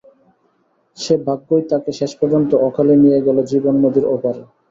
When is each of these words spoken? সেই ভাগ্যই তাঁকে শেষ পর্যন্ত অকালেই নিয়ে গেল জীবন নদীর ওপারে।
সেই 0.97 1.19
ভাগ্যই 1.27 1.63
তাঁকে 1.69 1.91
শেষ 1.99 2.11
পর্যন্ত 2.19 2.51
অকালেই 2.67 3.01
নিয়ে 3.03 3.19
গেল 3.25 3.37
জীবন 3.51 3.75
নদীর 3.83 4.05
ওপারে। 4.15 4.41